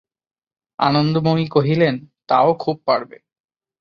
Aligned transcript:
আনন্দময়ী 0.79 1.45
কহিলেন, 1.47 1.95
তা 2.29 2.37
ও 2.41 2.51
খুব 2.59 2.77
পারবে। 2.85 3.17